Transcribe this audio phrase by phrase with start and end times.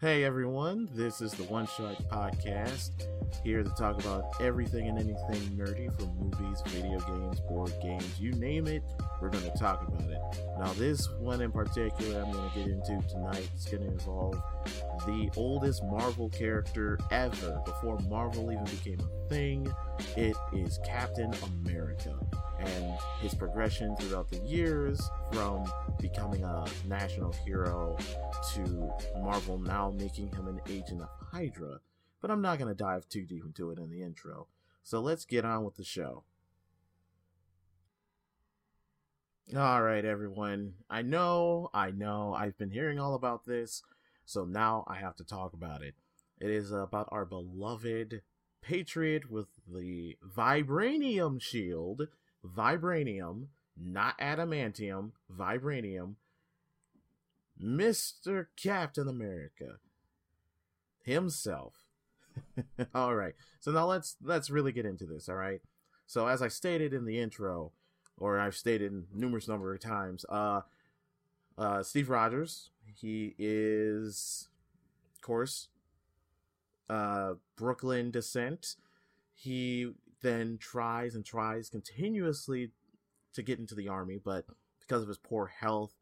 [0.00, 3.08] Hey everyone, this is the One Shot Podcast,
[3.42, 8.30] here to talk about everything and anything nerdy from movies, video games, board games, you
[8.34, 8.84] name it,
[9.20, 10.20] we're going to talk about it.
[10.56, 14.40] Now, this one in particular I'm going to get into tonight is going to involve
[15.04, 19.66] the oldest Marvel character ever, before Marvel even became a thing.
[20.16, 21.34] It is Captain
[21.64, 22.14] America
[22.58, 25.00] and his progression throughout the years
[25.32, 25.64] from
[26.00, 27.96] becoming a national hero
[28.54, 28.90] to
[29.20, 31.80] Marvel now making him an agent of Hydra.
[32.20, 34.48] But I'm not going to dive too deep into it in the intro.
[34.82, 36.24] So let's get on with the show.
[39.56, 40.74] All right, everyone.
[40.90, 43.82] I know, I know, I've been hearing all about this,
[44.26, 45.94] so now I have to talk about it.
[46.38, 48.20] It is about our beloved
[48.60, 52.08] Patriot with the Vibranium Shield
[52.56, 56.14] vibranium, not adamantium, vibranium,
[57.62, 58.46] Mr.
[58.56, 59.78] Captain America
[61.02, 61.74] himself.
[62.94, 63.34] all right.
[63.60, 65.60] So now let's let's really get into this, all right?
[66.06, 67.72] So as I stated in the intro,
[68.16, 70.62] or I've stated numerous number of times, uh
[71.56, 74.48] uh Steve Rogers, he is
[75.14, 75.68] of course
[76.88, 78.76] uh Brooklyn descent.
[79.34, 82.72] He then tries and tries continuously
[83.34, 84.46] to get into the army, but
[84.80, 85.94] because of his poor health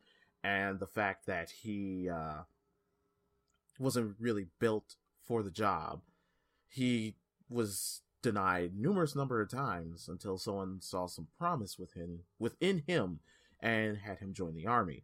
[0.42, 2.42] and the fact that he uh,
[3.78, 6.02] wasn't really built for the job,
[6.68, 7.16] he
[7.48, 13.20] was denied numerous number of times until someone saw some promise within within him
[13.60, 15.02] and had him join the army.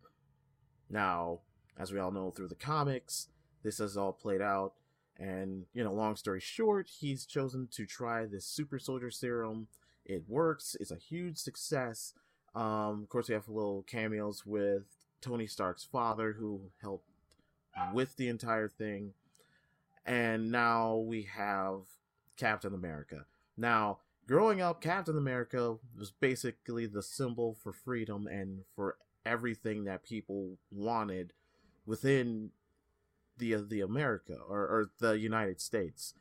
[0.91, 1.41] Now,
[1.79, 3.29] as we all know through the comics,
[3.63, 4.75] this has all played out
[5.19, 9.69] and, you know, long story short, he's chosen to try this super soldier serum.
[10.05, 12.15] It works, it's a huge success.
[12.55, 14.85] Um, of course, we have little cameos with
[15.21, 17.07] Tony Stark's father, who helped
[17.95, 19.13] with the entire thing.
[20.05, 21.83] And now we have
[22.37, 23.27] Captain America.
[23.57, 30.03] Now, growing up, Captain America was basically the symbol for freedom and for everything that
[30.03, 31.33] people wanted
[31.87, 32.51] within
[33.39, 36.15] the the America or, or the United States,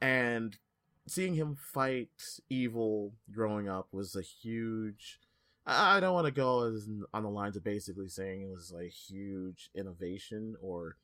[0.00, 0.58] and
[1.06, 5.20] seeing him fight evil growing up was a huge.
[5.64, 8.88] I don't want to go as on the lines of basically saying it was a
[8.88, 10.96] huge innovation or,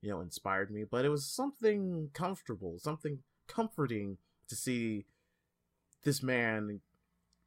[0.00, 5.06] you know, inspired me, but it was something comfortable, something comforting to see
[6.04, 6.80] this man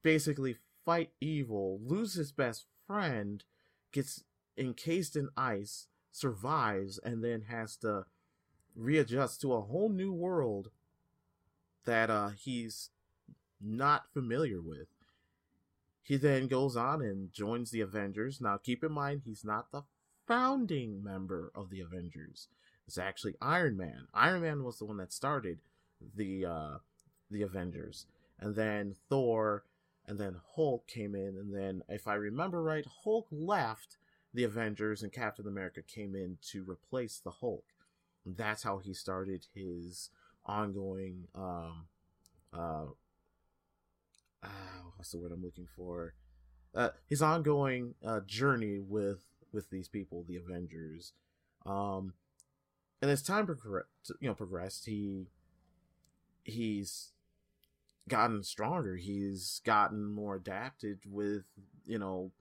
[0.03, 3.45] basically fight evil, lose his best friend,
[3.93, 4.23] gets
[4.57, 8.05] encased in ice, survives and then has to
[8.75, 10.69] readjust to a whole new world
[11.85, 12.89] that uh, he's
[13.61, 14.87] not familiar with.
[16.03, 18.39] He then goes on and joins the Avengers.
[18.39, 19.83] Now, keep in mind, he's not the
[20.27, 22.47] founding member of the Avengers.
[22.87, 24.07] It's actually Iron Man.
[24.13, 25.59] Iron Man was the one that started
[26.15, 26.77] the uh,
[27.29, 28.05] the Avengers,
[28.39, 29.63] and then Thor,
[30.05, 33.97] and then Hulk came in, and then, if I remember right, Hulk left,
[34.37, 37.65] the Avengers and Captain America came in to replace the Hulk.
[38.23, 40.11] That's how he started his
[40.45, 41.87] ongoing um
[42.53, 42.85] uh,
[44.43, 44.47] uh
[44.95, 46.13] what's the word I'm looking for?
[46.75, 51.13] Uh, his ongoing uh, journey with with these people, the Avengers.
[51.65, 52.13] Um,
[53.01, 53.87] and as time progressed,
[54.19, 55.25] you know, progressed, he
[56.43, 57.11] he's
[58.07, 58.97] gotten stronger.
[58.97, 61.45] He's gotten more adapted with
[61.87, 62.33] you know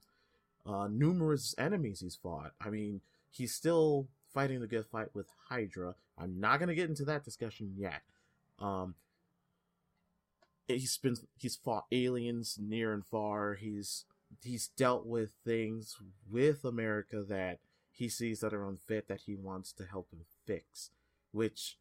[0.67, 2.51] uh, numerous enemies he's fought.
[2.59, 5.95] I mean, he's still fighting the good fight with Hydra.
[6.17, 8.01] I'm not gonna get into that discussion yet.
[8.59, 8.95] Um,
[10.67, 13.55] he's been he's fought aliens near and far.
[13.55, 14.05] He's
[14.43, 15.95] he's dealt with things
[16.29, 17.59] with America that
[17.91, 20.91] he sees that are unfit that he wants to help him fix.
[21.31, 21.77] Which,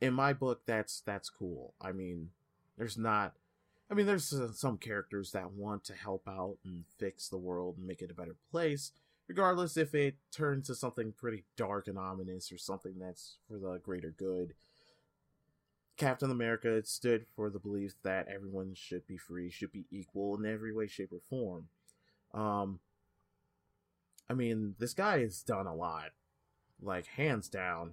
[0.00, 1.74] in my book, that's that's cool.
[1.80, 2.30] I mean,
[2.76, 3.34] there's not
[3.90, 7.86] I mean, there's some characters that want to help out and fix the world and
[7.86, 8.90] make it a better place,
[9.28, 13.78] regardless if it turns to something pretty dark and ominous or something that's for the
[13.78, 14.54] greater good.
[15.96, 20.44] Captain America stood for the belief that everyone should be free, should be equal in
[20.44, 21.68] every way, shape, or form.
[22.34, 22.80] Um,
[24.28, 26.10] I mean, this guy has done a lot,
[26.82, 27.92] like hands down,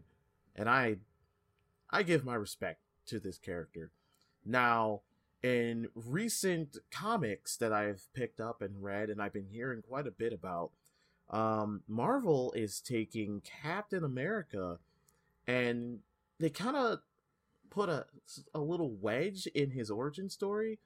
[0.56, 0.98] and I,
[1.92, 3.92] I give my respect to this character.
[4.46, 5.02] Now,
[5.44, 10.12] in recent comics that I've picked up and read, and I've been hearing quite a
[10.12, 10.72] bit about,
[11.30, 14.80] um, Marvel is taking Captain America
[15.46, 16.00] and
[16.40, 17.00] they kind of
[17.70, 18.06] put a,
[18.54, 20.80] a little wedge in his origin story,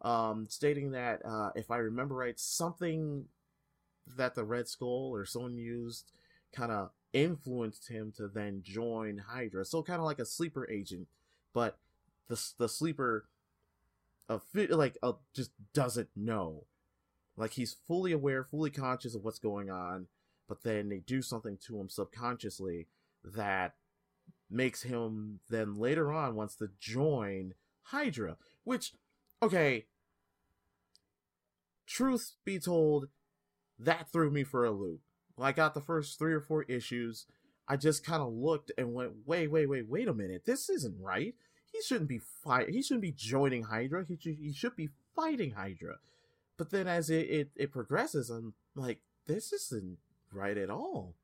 [0.00, 3.26] um, stating that, uh, if I remember right, something
[4.16, 6.10] that the Red Skull or someone used
[6.52, 9.64] kind of influenced him to then join Hydra.
[9.64, 11.06] So kind of like a sleeper agent,
[11.52, 11.78] but
[12.28, 13.26] the the sleeper
[14.32, 16.66] of like uh, just doesn't know.
[17.36, 20.06] Like he's fully aware, fully conscious of what's going on,
[20.48, 22.88] but then they do something to him subconsciously
[23.24, 23.74] that
[24.50, 28.92] makes him then later on wants to join Hydra, which
[29.42, 29.86] okay,
[31.86, 33.08] truth be told,
[33.78, 35.00] that threw me for a loop.
[35.34, 37.26] When I got the first three or four issues,
[37.66, 40.44] I just kind of looked and went, wait, wait, wait, wait a minute.
[40.44, 41.34] This isn't right.
[41.72, 42.70] He shouldn't be fight.
[42.70, 44.04] He shouldn't be joining Hydra.
[44.06, 45.96] He should, he should be fighting Hydra.
[46.56, 49.98] But then as it, it, it progresses, I'm like, this isn't
[50.32, 51.14] right at all.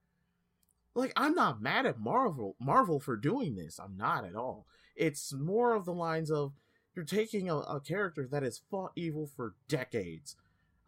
[0.95, 3.79] Like I'm not mad at Marvel Marvel for doing this.
[3.79, 4.67] I'm not at all.
[4.97, 6.55] It's more of the lines of
[6.97, 10.35] you're taking a, a character that has fought evil for decades.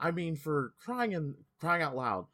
[0.00, 2.26] I mean, for crying and crying out loud,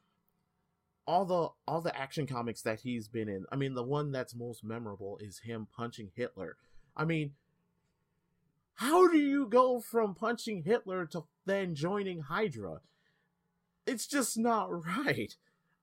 [1.07, 3.45] all the all the action comics that he's been in.
[3.53, 6.57] I mean, the one that's most memorable is him punching Hitler.
[6.97, 7.33] I mean,
[8.75, 12.81] how do you go from punching Hitler to then joining Hydra?
[13.87, 15.35] It's just not right.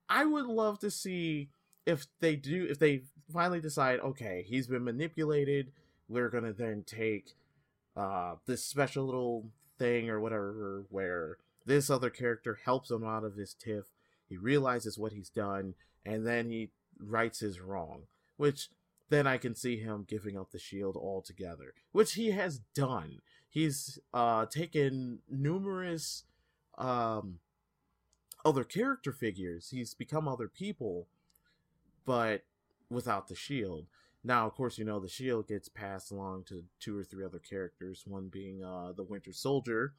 [0.10, 1.50] I would love to see
[1.86, 5.71] if they do if they finally decide, okay, he's been manipulated,
[6.10, 7.33] we're to then take
[7.95, 9.45] uh this special little
[9.77, 13.86] thing or whatever where this other character helps him out of his tiff
[14.33, 16.69] he realizes what he's done, and then he
[17.00, 18.07] rights his wrong,
[18.38, 18.69] which
[19.10, 23.20] then I can see him giving up the shield altogether, which he has done.
[23.50, 26.24] He's uh, taken numerous
[26.78, 27.40] um,
[28.44, 29.70] other character figures.
[29.70, 31.08] He's become other people,
[32.06, 32.44] but
[32.90, 33.86] without the shield.
[34.24, 37.40] Now, of course, you know the shield gets passed along to two or three other
[37.40, 38.04] characters.
[38.08, 39.94] One being uh, the Winter Soldier,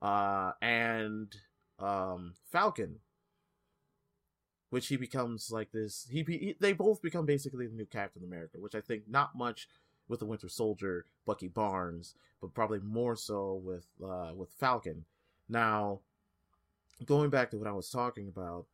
[0.00, 1.34] uh, and
[1.78, 3.00] um, Falcon,
[4.70, 6.06] which he becomes like this.
[6.10, 9.68] He, he, they both become basically the new Captain America, which I think not much
[10.08, 15.04] with the Winter Soldier, Bucky Barnes, but probably more so with uh, with Falcon.
[15.48, 16.00] Now,
[17.04, 18.66] going back to what I was talking about,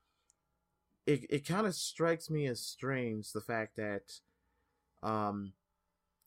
[1.06, 4.20] it it kind of strikes me as strange the fact that
[5.02, 5.52] um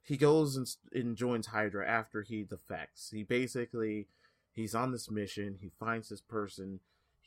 [0.02, 3.12] he goes and, and joins Hydra after he defects.
[3.12, 4.08] He basically
[4.54, 5.58] he's on this mission.
[5.62, 6.80] He finds this person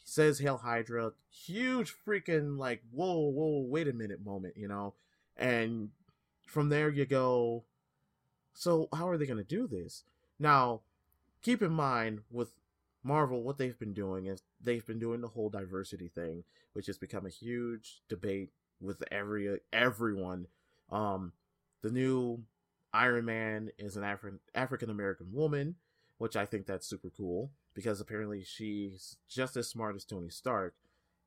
[0.02, 4.94] he says Hail Hydra, huge freaking like whoa whoa wait a minute moment, you know,
[5.36, 5.90] and
[6.46, 7.64] from there you go.
[8.54, 10.04] So how are they going to do this?
[10.38, 10.80] Now,
[11.42, 12.52] keep in mind with
[13.02, 16.98] Marvel, what they've been doing is they've been doing the whole diversity thing, which has
[16.98, 18.50] become a huge debate
[18.80, 20.46] with every everyone.
[20.90, 21.32] Um,
[21.82, 22.42] the new
[22.92, 25.76] Iron Man is an Afri- African American woman,
[26.18, 30.74] which I think that's super cool because apparently she's just as smart as Tony Stark.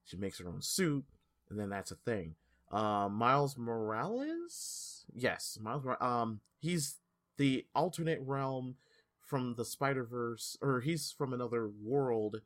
[0.04, 1.06] She makes her own suit,
[1.50, 2.36] and then that's a thing.
[2.72, 5.84] Uh, Miles Morales, yes, Miles.
[6.00, 7.00] Um, he's
[7.38, 8.76] the alternate realm
[9.20, 12.42] from the Spider Verse, or he's from another world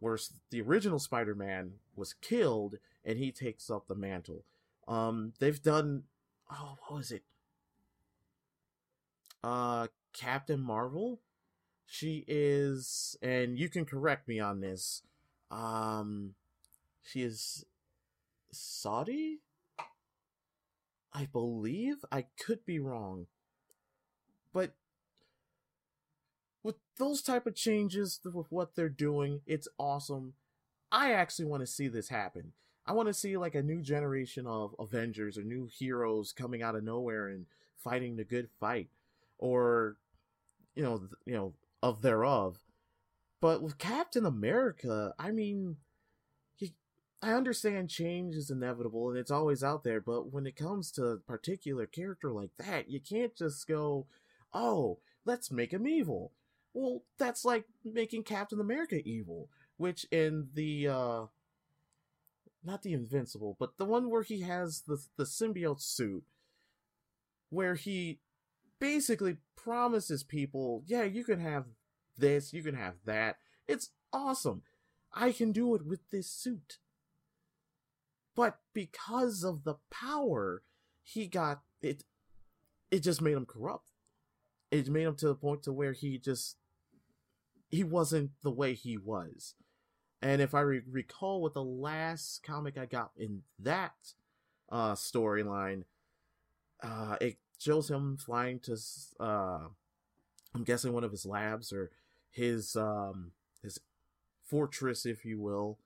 [0.00, 0.18] where
[0.50, 4.44] the original Spider Man was killed, and he takes up the mantle.
[4.86, 6.04] Um, they've done.
[6.52, 7.22] Oh, what was it?
[9.42, 11.20] Uh, Captain Marvel
[11.86, 15.02] she is, and you can correct me on this.
[15.50, 16.34] Um,
[17.02, 17.64] she is
[18.50, 19.40] Saudi,
[21.12, 22.04] I believe.
[22.10, 23.26] I could be wrong,
[24.52, 24.74] but
[26.62, 30.34] with those type of changes with what they're doing, it's awesome.
[30.90, 32.52] I actually want to see this happen.
[32.86, 36.76] I want to see like a new generation of Avengers or new heroes coming out
[36.76, 38.88] of nowhere and fighting the good fight,
[39.38, 39.96] or
[40.74, 41.52] you know, you know,
[41.84, 42.56] of thereof.
[43.42, 45.76] But with Captain America, I mean,
[46.56, 46.72] he,
[47.20, 51.04] I understand change is inevitable and it's always out there, but when it comes to
[51.04, 54.06] a particular character like that, you can't just go,
[54.54, 56.32] oh, let's make him evil.
[56.72, 61.26] Well, that's like making Captain America evil, which in the uh
[62.64, 66.24] not the invincible, but the one where he has the the symbiote suit
[67.50, 68.20] where he
[68.78, 71.64] basically promises people, yeah, you can have
[72.16, 73.36] this, you can have that.
[73.66, 74.62] It's awesome.
[75.12, 76.78] I can do it with this suit.
[78.34, 80.62] But because of the power,
[81.02, 82.04] he got it
[82.90, 83.90] it just made him corrupt.
[84.70, 86.56] It made him to the point to where he just
[87.70, 89.54] he wasn't the way he was.
[90.22, 93.94] And if I re- recall what the last comic I got in that
[94.70, 95.84] uh storyline,
[96.82, 98.76] uh it shows him flying to
[99.20, 99.68] uh
[100.54, 101.90] I'm guessing one of his labs or
[102.30, 103.32] his um
[103.62, 103.80] his
[104.44, 105.78] fortress if you will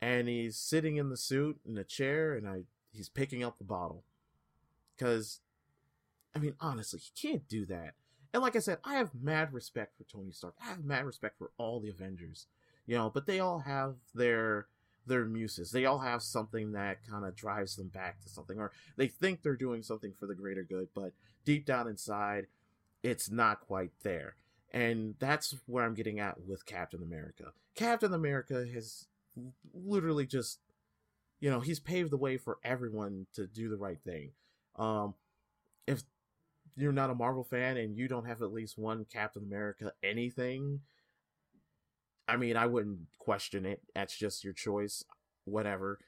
[0.00, 2.62] and he's sitting in the suit in a chair and I
[2.92, 4.04] he's picking up the bottle.
[4.98, 5.40] Cause
[6.34, 7.94] I mean, honestly, he can't do that.
[8.32, 10.54] And like I said, I have mad respect for Tony Stark.
[10.62, 12.46] I have mad respect for all the Avengers.
[12.86, 14.66] You know, but they all have their
[15.06, 15.70] their muses.
[15.70, 19.42] They all have something that kind of drives them back to something, or they think
[19.42, 21.12] they're doing something for the greater good, but
[21.44, 22.46] deep down inside,
[23.02, 24.36] it's not quite there.
[24.72, 27.52] And that's where I'm getting at with Captain America.
[27.74, 29.06] Captain America has
[29.74, 30.60] literally just,
[31.40, 34.30] you know, he's paved the way for everyone to do the right thing.
[34.76, 35.14] Um,
[35.86, 36.02] if
[36.76, 40.80] you're not a Marvel fan and you don't have at least one Captain America anything,
[42.30, 43.82] I mean, I wouldn't question it.
[43.94, 45.04] That's just your choice.
[45.44, 45.98] Whatever.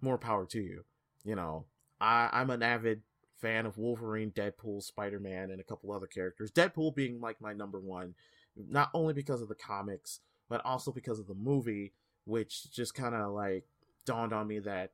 [0.00, 0.84] More power to you.
[1.24, 1.66] You know,
[2.00, 3.02] I, I'm an avid
[3.40, 6.50] fan of Wolverine, Deadpool, Spider Man, and a couple other characters.
[6.50, 8.14] Deadpool being like my number one,
[8.56, 11.92] not only because of the comics, but also because of the movie,
[12.24, 13.64] which just kind of like
[14.04, 14.92] dawned on me that,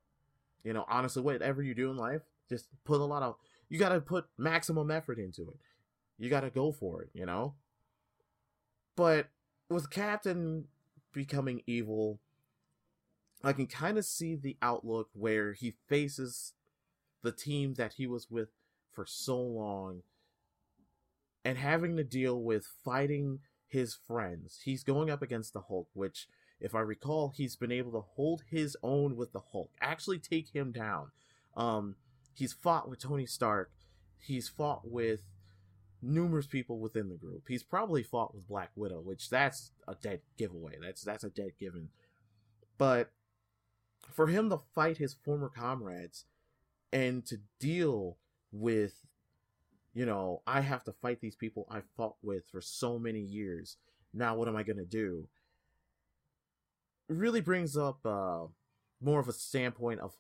[0.65, 3.37] you know, honestly, whatever you do in life, just put a lot of,
[3.69, 5.59] you got to put maximum effort into it.
[6.19, 7.55] You got to go for it, you know?
[8.97, 9.29] But
[9.73, 10.67] with Captain
[11.13, 12.21] becoming evil,
[13.45, 16.53] I can kind of see the outlook where he faces
[17.23, 18.51] the team that he was with
[18.93, 20.03] for so long
[21.45, 24.61] and having to deal with fighting his friends.
[24.65, 26.29] He's going up against the Hulk, which,
[26.61, 30.55] if I recall, he's been able to hold his own with the Hulk, actually take
[30.55, 31.11] him down.
[31.57, 31.97] Um,
[32.35, 33.71] he's fought with Tony Stark.
[34.21, 35.23] He's fought with
[36.03, 37.45] numerous people within the group.
[37.49, 40.75] He's probably fought with Black Widow, which that's a dead giveaway.
[40.83, 41.89] That's that's a dead given.
[42.77, 43.13] But
[44.13, 46.25] for him to fight his former comrades
[46.93, 48.19] and to deal
[48.51, 49.07] with
[49.95, 53.77] you know, I have to fight these people I fought with for so many years.
[54.15, 55.29] Now what am I going to do?
[57.09, 58.45] really brings up uh,
[59.01, 60.13] more of a standpoint of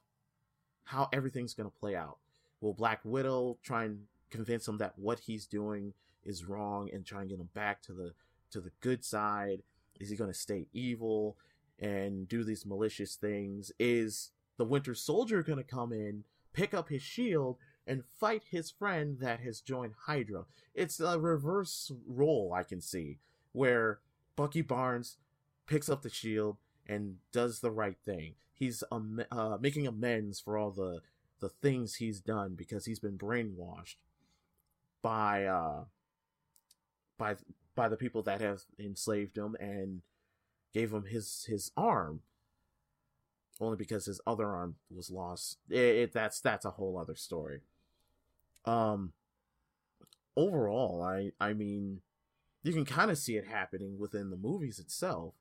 [0.84, 2.18] how everything's going to play out.
[2.60, 7.20] Will Black Widow try and convince him that what he's doing is wrong and try
[7.20, 8.14] and get him back to the
[8.50, 9.62] to the good side?
[10.00, 11.36] Is he going to stay evil
[11.78, 13.70] and do these malicious things?
[13.78, 18.70] Is the Winter Soldier going to come in pick up his shield and fight his
[18.70, 20.44] friend that has joined Hydra.
[20.74, 23.18] It's a reverse role I can see
[23.52, 24.00] where
[24.36, 25.16] Bucky Barnes
[25.66, 28.34] picks up the shield and does the right thing.
[28.54, 31.00] He's um, uh, making amends for all the
[31.40, 33.96] the things he's done because he's been brainwashed
[35.02, 35.85] by uh
[37.18, 37.37] by
[37.75, 40.02] by the people that have enslaved him and
[40.73, 42.21] gave him his his arm
[43.61, 45.59] only because his other arm was lost.
[45.71, 47.61] It, it, that's that's a whole other story.
[48.64, 49.12] Um,
[50.37, 52.00] overall, I I mean,
[52.62, 55.35] you can kind of see it happening within the movies itself,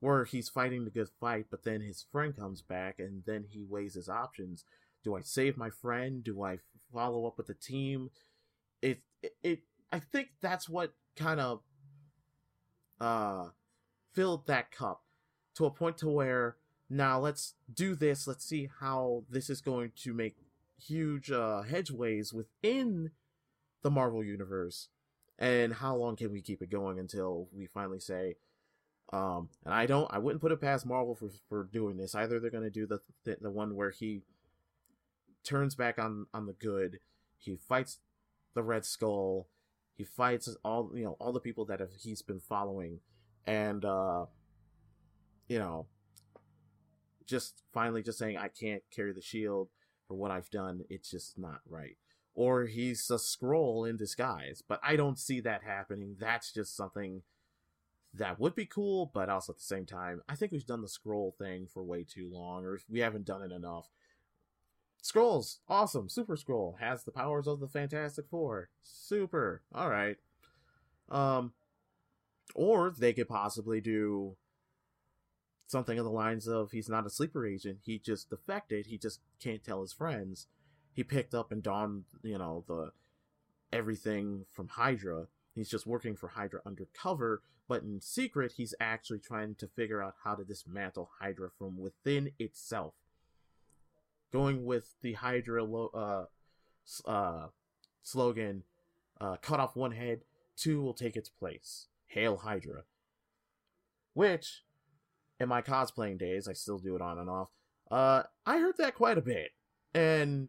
[0.00, 3.64] where he's fighting the good fight, but then his friend comes back, and then he
[3.68, 4.64] weighs his options.
[5.04, 6.24] Do I save my friend?
[6.24, 6.58] Do I
[6.92, 8.10] follow up with the team?
[8.82, 9.00] It
[9.42, 9.60] it,
[9.92, 11.62] I think that's what kind of
[13.00, 13.48] uh
[14.14, 15.02] filled that cup
[15.54, 16.56] to a point to where
[16.90, 18.26] now let's do this.
[18.26, 20.36] Let's see how this is going to make
[20.80, 23.10] huge uh, hedgeways within
[23.82, 24.88] the Marvel universe,
[25.38, 28.36] and how long can we keep it going until we finally say,
[29.12, 32.14] um, and I don't, I wouldn't put it past Marvel for for doing this.
[32.14, 34.22] Either they're going to do the, the the one where he
[35.44, 37.00] turns back on on the good,
[37.38, 37.98] he fights
[38.58, 39.46] the Red Skull,
[39.94, 42.98] he fights all you know all the people that have he's been following,
[43.46, 44.26] and uh,
[45.48, 45.86] you know
[47.24, 49.68] just finally just saying I can't carry the shield
[50.08, 50.82] for what I've done.
[50.90, 51.96] It's just not right.
[52.34, 56.16] Or he's a Skrull in disguise, but I don't see that happening.
[56.18, 57.22] That's just something
[58.14, 60.88] that would be cool, but also at the same time, I think we've done the
[60.88, 63.88] Skrull thing for way too long, or we haven't done it enough.
[65.08, 66.08] Skrulls, awesome.
[66.08, 68.68] Super Skrull has the powers of the Fantastic Four.
[68.82, 69.62] Super.
[69.74, 70.16] All right.
[71.08, 71.52] Um,
[72.54, 74.36] or they could possibly do
[75.66, 77.78] something of the lines of he's not a sleeper agent.
[77.82, 78.86] He just defected.
[78.86, 80.46] He just can't tell his friends.
[80.92, 82.90] He picked up and donned, you know, the
[83.72, 85.28] everything from Hydra.
[85.54, 90.14] He's just working for Hydra undercover, but in secret, he's actually trying to figure out
[90.24, 92.94] how to dismantle Hydra from within itself.
[94.32, 96.28] Going with the Hydra lo-
[97.06, 97.48] uh, uh,
[98.02, 98.64] slogan,
[99.20, 100.20] uh, cut off one head,
[100.56, 101.86] two will take its place.
[102.08, 102.82] Hail Hydra.
[104.14, 104.64] Which
[105.40, 107.50] in my cosplaying days, I still do it on and off.
[107.90, 109.50] Uh, I heard that quite a bit,
[109.94, 110.48] and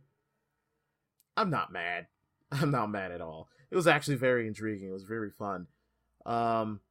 [1.37, 2.07] I'm not mad.
[2.51, 3.49] I'm not mad at all.
[3.71, 4.89] It was actually very intriguing.
[4.89, 5.67] It was very fun.
[6.25, 6.81] Um,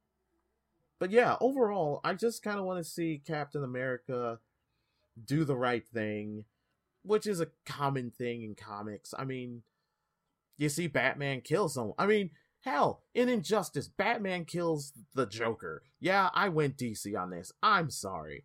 [0.97, 4.39] but yeah, overall, I just kind of want to see Captain America
[5.23, 6.45] do the right thing,
[7.03, 9.13] which is a common thing in comics.
[9.17, 9.63] I mean,
[10.57, 11.95] you see Batman kill someone.
[11.97, 15.83] I mean, hell, in Injustice, Batman kills the Joker.
[15.99, 17.51] Yeah, I went DC on this.
[17.63, 18.43] I'm sorry.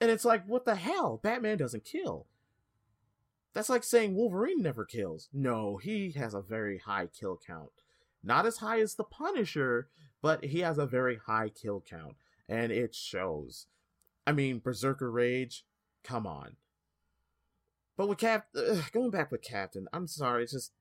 [0.00, 1.20] And it's like, what the hell?
[1.22, 2.26] Batman doesn't kill.
[3.54, 5.28] That's like saying Wolverine never kills.
[5.32, 7.70] No, he has a very high kill count.
[8.22, 9.88] Not as high as the Punisher,
[10.22, 12.16] but he has a very high kill count.
[12.48, 13.66] And it shows.
[14.26, 15.64] I mean, Berserker Rage,
[16.04, 16.56] come on.
[17.98, 18.46] But with Cap,
[18.92, 20.44] going back with Captain, I'm sorry.
[20.44, 20.72] It's just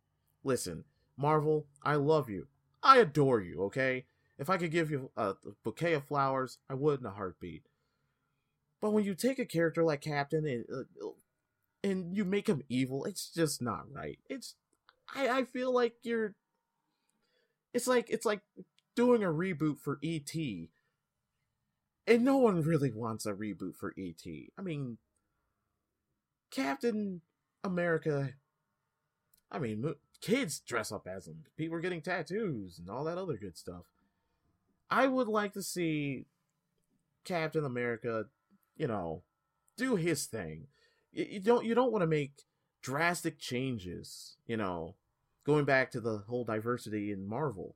[0.44, 0.84] listen,
[1.18, 1.66] Marvel.
[1.84, 2.48] I love you.
[2.84, 3.64] I adore you.
[3.64, 4.06] Okay,
[4.38, 7.64] if I could give you a, a bouquet of flowers, I would in a heartbeat.
[8.80, 11.08] But when you take a character like Captain and uh,
[11.84, 14.20] and you make him evil, it's just not right.
[14.30, 14.54] It's
[15.14, 16.36] I I feel like you're.
[17.74, 18.42] It's like it's like
[18.96, 20.36] doing a reboot for ET.
[22.06, 24.24] And no one really wants a reboot for ET.
[24.58, 24.98] I mean,
[26.52, 27.22] Captain
[27.64, 28.34] America.
[29.52, 31.44] I mean, kids dress up as him.
[31.58, 33.84] People are getting tattoos and all that other good stuff.
[34.90, 36.26] I would like to see
[37.24, 38.26] Captain America,
[38.78, 39.24] you know,
[39.76, 40.68] do his thing.
[41.12, 42.32] You don't you don't want to make
[42.82, 44.96] drastic changes, you know,
[45.46, 47.76] going back to the whole diversity in Marvel.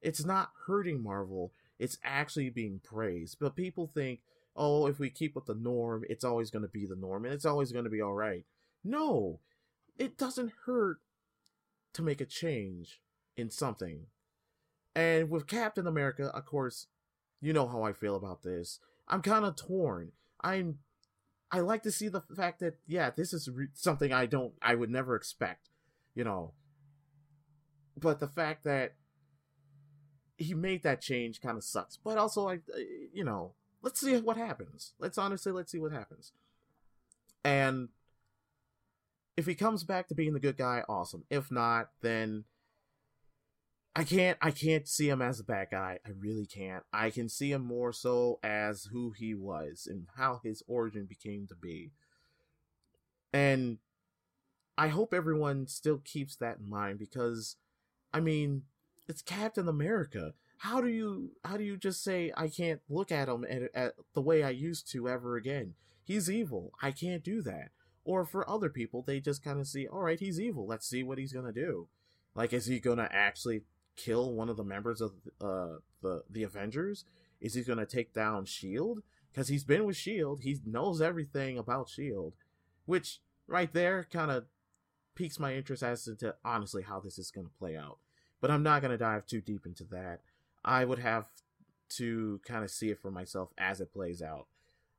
[0.00, 3.38] It's not hurting Marvel, it's actually being praised.
[3.40, 4.20] But people think,
[4.56, 7.34] oh, if we keep with the norm, it's always going to be the norm and
[7.34, 8.44] it's always going to be all right.
[8.84, 9.40] No,
[9.98, 10.98] it doesn't hurt
[11.94, 13.00] to make a change
[13.36, 14.06] in something.
[14.94, 16.86] And with Captain America, of course,
[17.40, 18.78] you know how I feel about this.
[19.08, 20.12] I'm kind of torn.
[20.42, 20.78] I'm
[21.50, 24.74] I like to see the fact that yeah, this is re- something I don't I
[24.74, 25.70] would never expect,
[26.14, 26.52] you know.
[27.98, 28.94] But the fact that
[30.36, 31.96] he made that change kind of sucks.
[31.96, 32.60] But also I
[33.12, 34.92] you know, let's see what happens.
[34.98, 36.32] Let's honestly let's see what happens.
[37.44, 37.88] And
[39.36, 41.24] if he comes back to being the good guy, awesome.
[41.30, 42.44] If not, then
[43.94, 45.98] I can't I can't see him as a bad guy.
[46.06, 46.84] I really can't.
[46.92, 51.46] I can see him more so as who he was and how his origin became
[51.48, 51.90] to be.
[53.32, 53.78] And
[54.78, 57.56] I hope everyone still keeps that in mind because
[58.14, 58.62] I mean,
[59.08, 63.28] it's Captain America how do you how do you just say I can't look at
[63.28, 65.74] him at, at the way I used to ever again?
[66.04, 66.72] He's evil.
[66.80, 67.70] I can't do that.
[68.04, 70.64] Or for other people, they just kind of see, all right, he's evil.
[70.64, 71.88] Let's see what he's gonna do.
[72.36, 73.62] Like, is he gonna actually
[73.96, 77.06] kill one of the members of uh, the the Avengers?
[77.40, 79.02] Is he gonna take down Shield?
[79.32, 82.34] Because he's been with Shield, he knows everything about Shield,
[82.86, 84.44] which right there kind of
[85.16, 87.98] piques my interest as to honestly how this is gonna play out.
[88.40, 90.20] But I'm not gonna dive too deep into that.
[90.64, 91.26] I would have
[91.90, 94.46] to kind of see it for myself as it plays out.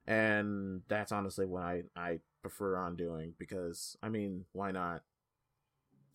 [0.05, 5.03] And that's honestly what I, I prefer on doing because, I mean, why not?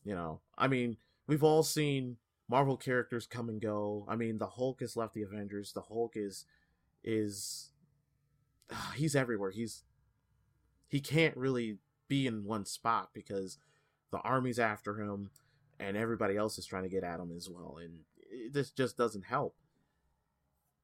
[0.05, 2.17] You know, I mean, we've all seen
[2.49, 4.07] Marvel characters come and go.
[4.09, 5.73] I mean, the Hulk has left the Avengers.
[5.73, 6.45] The Hulk is,
[7.03, 7.71] is,
[8.71, 9.51] uh, he's everywhere.
[9.51, 9.85] He's,
[10.87, 13.59] he can't really be in one spot because
[14.11, 15.31] the army's after him
[15.81, 17.79] and everybody else is trying to get at him as well.
[17.83, 18.01] And
[18.51, 19.55] this just doesn't help.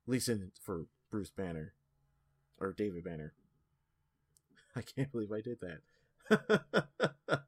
[0.07, 1.75] At least in, for Bruce Banner
[2.59, 3.33] or David Banner.
[4.77, 7.43] I can't believe I did that.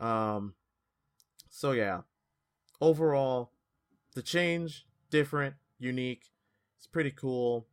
[0.04, 0.54] um
[1.48, 2.00] so yeah.
[2.80, 3.52] Overall,
[4.14, 6.32] the change different, unique.
[6.78, 7.66] It's pretty cool.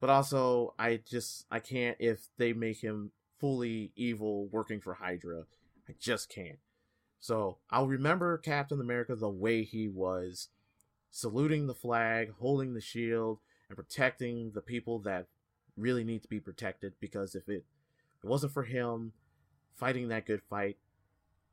[0.00, 5.44] But also I just I can't if they make him fully evil working for Hydra.
[5.88, 6.58] I just can't.
[7.26, 10.50] So I'll remember Captain America the way he was,
[11.10, 15.26] saluting the flag, holding the shield, and protecting the people that
[15.76, 16.92] really need to be protected.
[17.00, 17.64] Because if it,
[18.16, 19.12] if it wasn't for him
[19.74, 20.76] fighting that good fight,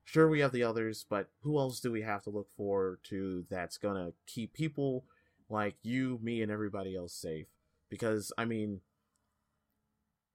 [0.04, 3.48] sure we have the others, but who else do we have to look forward to
[3.50, 5.06] that's gonna keep people
[5.50, 7.48] like you, me, and everybody else safe?
[7.90, 8.82] Because I mean,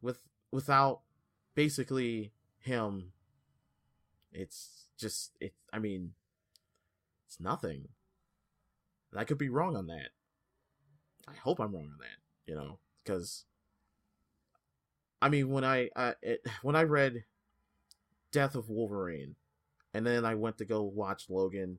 [0.02, 0.18] with
[0.50, 1.02] without
[1.54, 3.12] basically him,
[4.32, 6.12] it's just it I mean
[7.26, 7.88] it's nothing.
[9.10, 10.10] And I could be wrong on that.
[11.26, 13.44] I hope I'm wrong on that, you know, because
[15.20, 17.24] I mean when I uh, it, when I read
[18.32, 19.36] Death of Wolverine
[19.94, 21.78] and then I went to go watch Logan,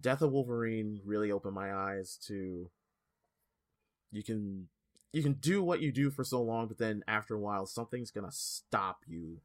[0.00, 2.70] Death of Wolverine really opened my eyes to
[4.10, 4.68] you can
[5.12, 8.10] you can do what you do for so long but then after a while something's
[8.26, 9.38] to stop you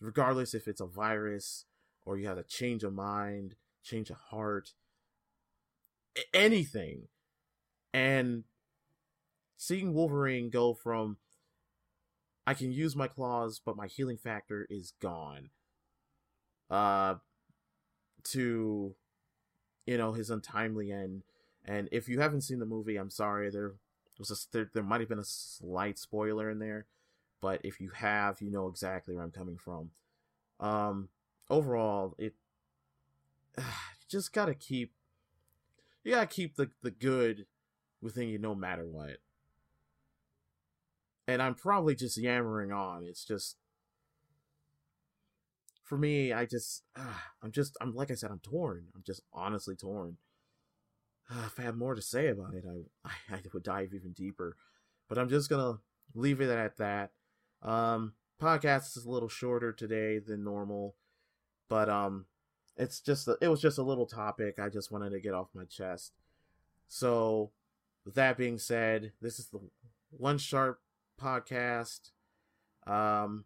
[0.00, 1.64] regardless if it's a virus
[2.04, 4.74] or you have a change of mind, change of heart,
[6.32, 7.08] anything.
[7.92, 8.44] And
[9.56, 11.16] seeing Wolverine go from
[12.46, 15.50] I can use my claws, but my healing factor is gone.
[16.70, 17.16] Uh,
[18.24, 18.94] to,
[19.86, 21.24] you know, his untimely end.
[21.66, 23.50] And if you haven't seen the movie, I'm sorry.
[23.50, 23.74] There
[24.18, 26.86] was a there, there might have been a slight spoiler in there,
[27.40, 29.90] but if you have, you know exactly where I'm coming from.
[30.60, 31.08] Um,
[31.50, 32.34] overall, it
[34.08, 34.92] just gotta keep
[36.04, 37.46] you gotta keep the the good
[38.00, 39.18] within you no matter what.
[41.26, 43.04] And I'm probably just yammering on.
[43.04, 43.56] It's just
[45.84, 48.86] for me, I just uh, I'm just I'm like I said, I'm torn.
[48.94, 50.16] I'm just honestly torn.
[51.30, 54.12] Uh, if I had more to say about it, I, I I would dive even
[54.12, 54.56] deeper.
[55.08, 55.78] But I'm just gonna
[56.14, 57.10] leave it at that.
[57.62, 60.94] Um, podcast is a little shorter today than normal,
[61.68, 62.26] but um,
[62.76, 65.48] it's just a, it was just a little topic I just wanted to get off
[65.54, 66.12] my chest.
[66.86, 67.50] So,
[68.04, 69.60] with that being said, this is the
[70.10, 70.80] One Sharp
[71.20, 72.10] podcast.
[72.86, 73.44] Um,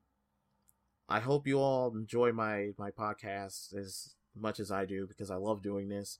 [1.08, 5.36] I hope you all enjoy my my podcast as much as I do because I
[5.36, 6.18] love doing this.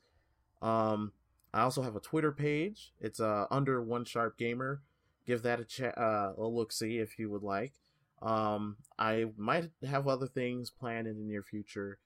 [0.61, 1.13] Um,
[1.55, 2.93] I also have a Twitter page.
[3.01, 4.83] It's uh under One Sharp Gamer.
[5.27, 7.75] Give that a chat, uh, a look see if you would like.
[8.23, 11.99] Um, I might have other things planned in the near future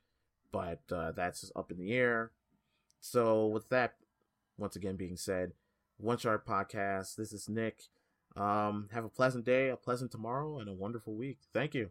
[0.56, 2.30] but uh, that's up in the air.
[3.00, 3.94] So, with that,
[4.56, 5.52] once again being said,
[5.98, 7.82] One Sharp Podcast, this is Nick.
[8.36, 11.40] Um, have a pleasant day, a pleasant tomorrow, and a wonderful week.
[11.52, 11.90] Thank you.